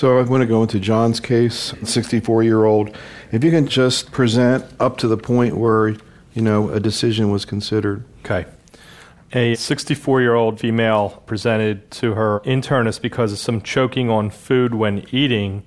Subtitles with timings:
[0.00, 2.96] So I want to go into John's case, 64 year old.
[3.32, 5.88] If you can just present up to the point where,
[6.32, 8.02] you know, a decision was considered.
[8.20, 8.46] Okay.
[9.34, 14.74] A 64 year old female presented to her internist because of some choking on food
[14.74, 15.66] when eating.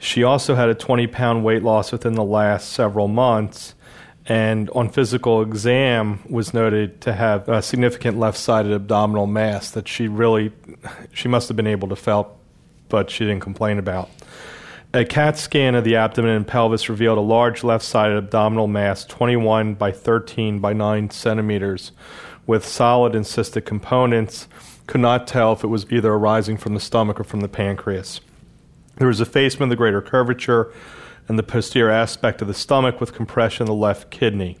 [0.00, 3.76] She also had a 20 pound weight loss within the last several months
[4.26, 10.08] and on physical exam was noted to have a significant left-sided abdominal mass that she
[10.08, 10.50] really
[11.12, 12.34] she must have been able to felt
[12.88, 14.10] but she didn't complain about
[14.94, 19.74] a CAT scan of the abdomen and pelvis revealed a large left-sided abdominal mass 21
[19.74, 21.92] by 13 by 9 centimeters
[22.46, 24.48] with solid and cystic components
[24.86, 28.20] could not tell if it was either arising from the stomach or from the pancreas
[28.98, 30.72] there was effacement of the greater curvature
[31.28, 34.58] and the posterior aspect of the stomach with compression of the left kidney.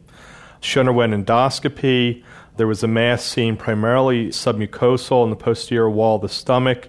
[0.60, 2.22] She underwent endoscopy.
[2.56, 6.88] There was a mass seen primarily submucosal in the posterior wall of the stomach,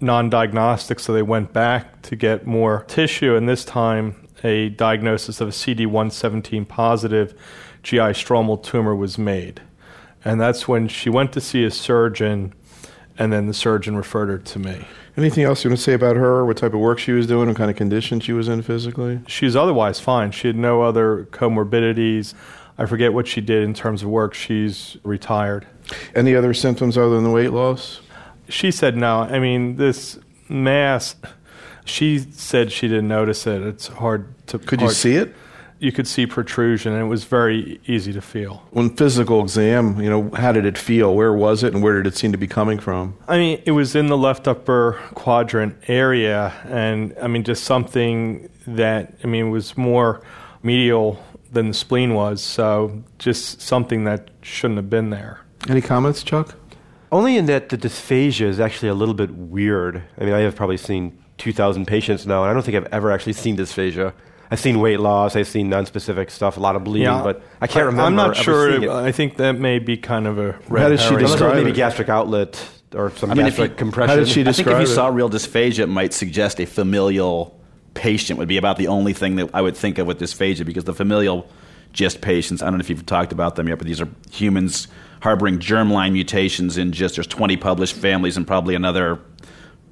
[0.00, 5.40] non diagnostic, so they went back to get more tissue, and this time a diagnosis
[5.40, 7.34] of a CD117 positive
[7.82, 9.62] GI stromal tumor was made.
[10.24, 12.52] And that's when she went to see a surgeon,
[13.18, 14.84] and then the surgeon referred her to me.
[15.16, 16.44] Anything else you want to say about her?
[16.44, 17.48] What type of work she was doing?
[17.48, 19.20] What kind of condition she was in physically?
[19.26, 20.30] She's otherwise fine.
[20.32, 22.34] She had no other comorbidities.
[22.76, 24.34] I forget what she did in terms of work.
[24.34, 25.66] She's retired.
[26.14, 28.00] Any other symptoms other than the weight loss?
[28.48, 29.20] She said no.
[29.20, 31.16] I mean, this mass,
[31.84, 33.62] she said she didn't notice it.
[33.62, 34.58] It's hard to.
[34.58, 35.34] Could hard, you see it?
[35.78, 38.62] you could see protrusion, and it was very easy to feel.
[38.70, 41.14] When physical exam, you know, how did it feel?
[41.14, 43.16] Where was it, and where did it seem to be coming from?
[43.28, 48.48] I mean, it was in the left upper quadrant area, and I mean, just something
[48.66, 50.22] that I mean was more
[50.62, 52.42] medial than the spleen was.
[52.42, 55.40] So just something that shouldn't have been there.
[55.68, 56.54] Any comments, Chuck?
[57.16, 60.02] Only in that the dysphagia is actually a little bit weird.
[60.20, 63.10] I mean, I have probably seen 2,000 patients now, and I don't think I've ever
[63.10, 64.12] actually seen dysphagia.
[64.50, 65.34] I've seen weight loss.
[65.34, 67.22] I've seen non-specific stuff, a lot of bleeding, Yeah.
[67.22, 68.02] but I can't remember.
[68.06, 68.70] I'm not ever sure.
[68.82, 68.88] it.
[68.90, 71.18] I think that may be kind of a red How does she herring.
[71.18, 74.10] Unless it was describe maybe gastric outlet or some I mean, if gastric you- compression.
[74.10, 74.94] How did she describe I think if you it?
[74.94, 77.58] saw real dysphagia, it might suggest a familial
[77.94, 80.84] patient would be about the only thing that I would think of with dysphagia because
[80.84, 81.48] the familial
[81.96, 84.86] GIST patients, I don't know if you've talked about them yet, but these are humans
[85.22, 87.16] harboring germline mutations in GIST.
[87.16, 89.18] There's 20 published families and probably another,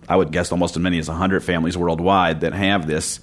[0.09, 3.21] I would guess almost as many as 100 families worldwide that have this.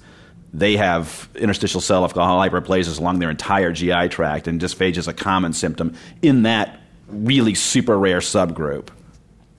[0.52, 5.08] They have interstitial cell of Cajal hyperplasias along their entire GI tract, and dysphagia is
[5.08, 8.88] a common symptom in that really super rare subgroup.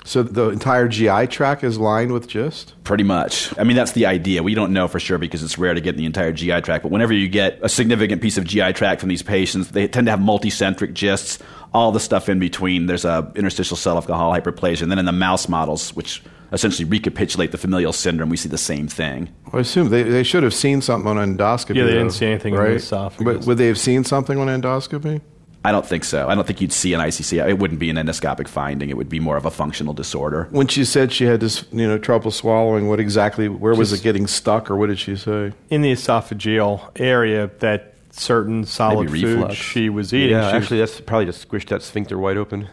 [0.06, 2.74] So the entire GI tract is lined with GIST?
[2.84, 3.58] Pretty much.
[3.58, 4.44] I mean, that's the idea.
[4.44, 6.84] We don't know for sure because it's rare to get the entire GI tract.
[6.84, 10.08] But whenever you get a significant piece of GI tract from these patients, they tend
[10.08, 11.42] to have multicentric gists,
[11.74, 12.88] all the stuff in between.
[12.88, 14.82] There's a interstitial cell of Cajal hyperplasia.
[14.82, 16.22] And then in the mouse models, which
[16.52, 19.34] essentially recapitulate the familial syndrome, we see the same thing.
[19.54, 21.76] I assume they, they should have seen something on endoscopy.
[21.76, 22.76] Yeah, they though, didn't see anything in the right?
[22.76, 23.38] esophagus.
[23.38, 25.22] But would they have seen something on endoscopy?
[25.66, 26.28] I don't think so.
[26.28, 27.48] I don't think you'd see an ICC.
[27.48, 28.90] It wouldn't be an endoscopic finding.
[28.90, 30.48] It would be more of a functional disorder.
[30.52, 33.48] When she said she had this, you know, trouble swallowing, what exactly?
[33.48, 35.54] Where was Just- it getting stuck, or what did she say?
[35.70, 40.32] in the esophageal area that certain solid food she was eating.
[40.38, 42.68] yeah, she actually, that's probably just squished that sphincter wide open.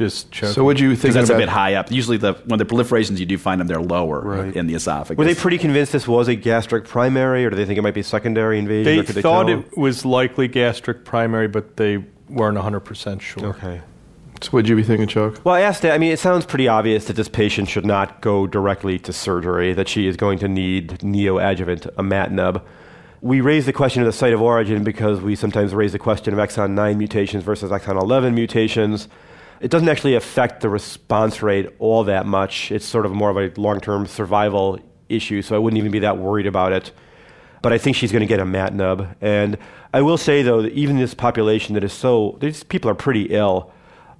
[0.00, 0.54] Just choking.
[0.54, 1.36] So, what do you think that's about?
[1.36, 1.92] a bit high up.
[1.92, 4.56] Usually, the when the proliferations, you do find them, they're lower Right.
[4.56, 5.18] in the esophagus.
[5.18, 7.94] Were they pretty convinced this was a gastric primary, or do they think it might
[7.94, 8.84] be secondary invasion?
[8.84, 9.58] They or they thought tell?
[9.60, 13.46] it was likely gastric primary, but they weren't 100% sure.
[13.46, 13.82] Okay.
[14.40, 15.38] So, what'd you be thinking, Chuck?
[15.44, 15.92] Well, I asked that.
[15.92, 19.74] I mean, it sounds pretty obvious that this patient should not go directly to surgery,
[19.74, 22.62] that she is going to need neoadjuvant imatinib.
[23.22, 26.32] We raised the question of the site of origin because we sometimes raise the question
[26.32, 29.08] of exon 9 mutations versus exon 11 mutations.
[29.60, 32.72] It doesn't actually affect the response rate all that much.
[32.72, 34.78] It's sort of more of a long term survival
[35.08, 36.92] issue, so I wouldn't even be that worried about it.
[37.62, 39.16] But I think she's going to get imatinib.
[39.20, 39.58] And
[39.92, 43.24] I will say, though, that even this population that is so, these people are pretty
[43.24, 43.70] ill.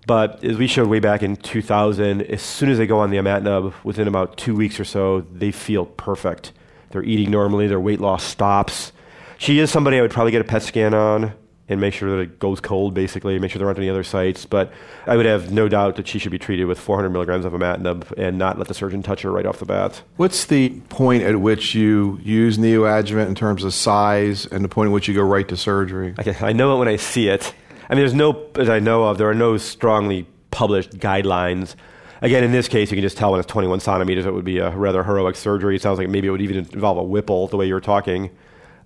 [0.07, 3.17] But as we showed way back in 2000, as soon as they go on the
[3.17, 6.53] imatinib, within about two weeks or so, they feel perfect.
[6.91, 8.93] They're eating normally, their weight loss stops.
[9.39, 11.33] She is somebody I would probably get a PET scan on
[11.71, 14.45] and make sure that it goes cold, basically, make sure there aren't any other sites.
[14.45, 14.73] But
[15.07, 18.13] I would have no doubt that she should be treated with 400 milligrams of imatinib
[18.19, 20.03] and not let the surgeon touch her right off the bat.
[20.17, 24.89] What's the point at which you use neoadjuvant in terms of size, and the point
[24.89, 26.15] at which you go right to surgery?
[26.19, 27.55] Okay, I know it when I see it.
[27.89, 31.77] I mean, there's no, as I know of, there are no strongly published guidelines.
[32.21, 34.59] Again, in this case, you can just tell when it's 21 centimeters, it would be
[34.59, 35.77] a rather heroic surgery.
[35.77, 38.31] It sounds like maybe it would even involve a Whipple, the way you were talking.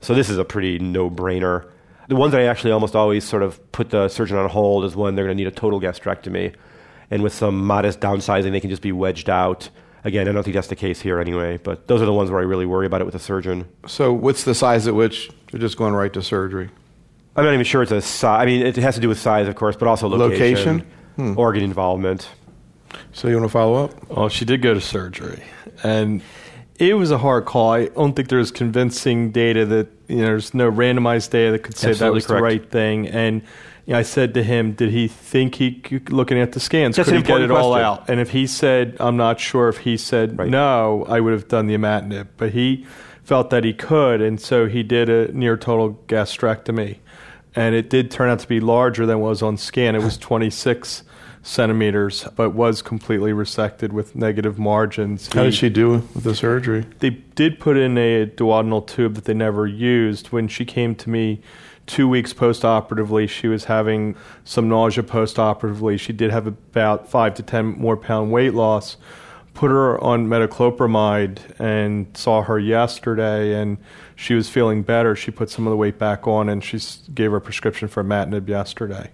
[0.01, 1.67] So this is a pretty no-brainer.
[2.09, 4.95] The ones that I actually almost always sort of put the surgeon on hold is
[4.95, 6.55] when they're going to need a total gastrectomy.
[7.11, 9.69] And with some modest downsizing, they can just be wedged out.
[10.05, 12.41] Again, I don't think that's the case here anyway, but those are the ones where
[12.41, 13.67] I really worry about it with a surgeon.
[13.87, 16.69] So, what's the size at which you're just going right to surgery?
[17.37, 18.43] I'm not even sure it's a size.
[18.43, 20.87] I mean, it has to do with size, of course, but also location, Location?
[21.17, 21.39] Hmm.
[21.39, 22.29] organ involvement.
[23.13, 24.11] So, you want to follow up?
[24.11, 25.43] Well, she did go to surgery,
[25.83, 26.21] and
[26.79, 27.73] it was a hard call.
[27.73, 30.25] I don't think there's convincing data that you know.
[30.27, 32.41] There's no randomized data that could say that Absolutely was correct.
[32.41, 33.09] the right thing.
[33.09, 33.43] And
[33.87, 37.09] you know, I said to him, "Did he think he, looking at the scans, That's
[37.09, 37.85] could he get it all question.
[37.87, 40.49] out?" And if he said, "I'm not sure," if he said Right.
[40.49, 42.29] no, I would have done the imatinib.
[42.37, 42.87] But he
[43.23, 46.97] felt that he could, and so he did a near total gastrectomy,
[47.55, 49.95] and it did turn out to be larger than was on scan.
[49.95, 51.05] It was 26
[51.45, 55.33] centimeters, but was completely resected with negative margins.
[55.33, 56.87] How did she do with the surgery?
[56.99, 60.29] they did put in a duodenal tube that they never used.
[60.29, 61.43] When she came to me
[61.87, 65.99] two weeks post-operatively, she was having some nausea post-operatively.
[65.99, 68.97] She did have about five to ten more pound weight loss.
[69.53, 73.79] Put her on metoclopramide and saw her yesterday, and
[74.17, 75.15] she was feeling better.
[75.15, 76.81] She put some of the weight back on, and she
[77.13, 79.11] gave her a prescription for imatinib yesterday.